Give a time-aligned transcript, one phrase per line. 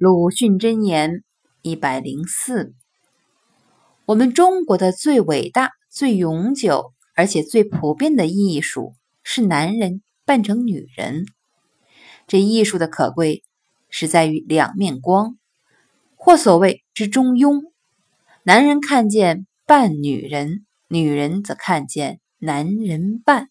[0.00, 1.24] 鲁迅箴言
[1.60, 2.72] 一百零四。
[4.04, 11.26] 我们中国的最伟大最永久而且最普遍的艺术是男人扮成女人。
[12.28, 13.42] 这艺术的可贵
[13.90, 15.36] 是在于两面光
[16.14, 17.60] 或所谓之中庸。
[18.44, 23.48] 男人看见扮女人女人则看见男人扮。